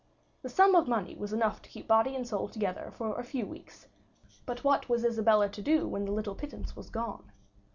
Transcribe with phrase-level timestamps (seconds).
[0.41, 3.45] The sum of money was enough to keep body and soul together for a few
[3.45, 3.85] weeks,
[4.47, 7.31] but what was Isabella to do when the little pittance was gone?